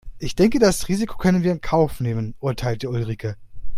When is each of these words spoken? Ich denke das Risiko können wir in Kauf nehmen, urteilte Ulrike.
Ich 0.17 0.35
denke 0.35 0.57
das 0.57 0.87
Risiko 0.87 1.15
können 1.19 1.43
wir 1.43 1.51
in 1.51 1.61
Kauf 1.61 1.99
nehmen, 1.99 2.33
urteilte 2.39 2.89
Ulrike. 2.89 3.35